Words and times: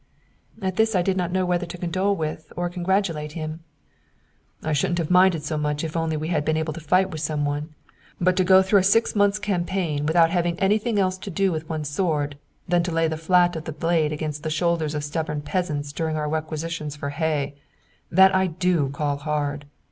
At 0.63 0.77
this 0.77 0.95
I 0.95 1.03
did 1.03 1.15
not 1.15 1.31
know 1.31 1.45
whether 1.45 1.67
to 1.67 1.77
condole 1.77 2.15
with 2.15 2.51
or 2.57 2.69
congratulate 2.71 3.33
him. 3.33 3.59
"I 4.63 4.73
shouldn't 4.73 4.97
have 4.97 5.11
minded 5.11 5.43
so 5.43 5.59
much 5.59 5.83
if 5.83 5.95
only 5.95 6.17
we 6.17 6.29
had 6.29 6.43
been 6.43 6.57
able 6.57 6.73
to 6.73 6.79
fight 6.79 7.11
with 7.11 7.21
some 7.21 7.45
one; 7.45 7.75
but 8.19 8.35
to 8.37 8.43
go 8.43 8.63
through 8.63 8.79
a 8.79 8.83
six 8.83 9.15
months' 9.15 9.37
campaign 9.37 10.07
without 10.07 10.31
having 10.31 10.59
anything 10.59 10.97
else 10.97 11.19
to 11.19 11.29
do 11.29 11.51
with 11.51 11.69
one's 11.69 11.89
sword 11.89 12.35
than 12.67 12.81
lay 12.81 13.07
the 13.07 13.15
flat 13.15 13.55
of 13.55 13.65
the 13.65 13.71
blade 13.71 14.11
about 14.11 14.33
the 14.41 14.49
shoulders 14.49 14.95
of 14.95 15.03
stubborn 15.03 15.43
peasants 15.43 15.93
during 15.93 16.17
our 16.17 16.27
requisitions 16.27 16.95
for 16.95 17.11
hay, 17.11 17.53
that 18.09 18.33
I 18.33 18.47
do 18.47 18.89
call 18.89 19.17
hard. 19.17 19.65